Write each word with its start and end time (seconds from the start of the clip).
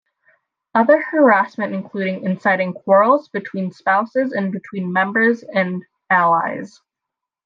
Other 0.73 0.99
harassment 0.99 1.75
included 1.75 2.23
inciting 2.23 2.73
quarrels 2.73 3.29
between 3.29 3.71
spouses 3.71 4.31
and 4.31 4.51
between 4.51 4.91
members 4.91 5.43
and 5.43 5.83
allies. 6.09 6.81